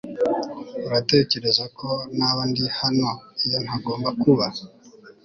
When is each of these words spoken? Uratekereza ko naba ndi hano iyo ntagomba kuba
Uratekereza 0.87 1.63
ko 1.77 1.89
naba 2.17 2.41
ndi 2.49 2.65
hano 2.79 3.09
iyo 3.45 3.57
ntagomba 3.65 4.09
kuba 4.21 4.45